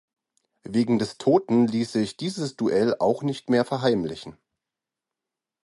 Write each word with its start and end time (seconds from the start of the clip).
Wegen 0.63 0.97
des 0.97 1.19
Toten 1.19 1.67
ließ 1.67 1.91
sich 1.91 2.17
dieses 2.17 2.55
Duell 2.55 2.95
auch 2.97 3.21
nicht 3.21 3.51
mehr 3.51 3.65
verheimlichen. 3.65 4.35